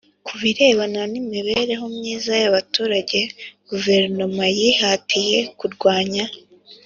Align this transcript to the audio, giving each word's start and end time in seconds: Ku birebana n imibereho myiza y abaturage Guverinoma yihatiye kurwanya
Ku 0.25 0.33
birebana 0.41 1.01
n 1.11 1.13
imibereho 1.21 1.85
myiza 1.95 2.31
y 2.41 2.45
abaturage 2.49 3.19
Guverinoma 3.69 4.43
yihatiye 4.57 5.37
kurwanya 5.59 6.23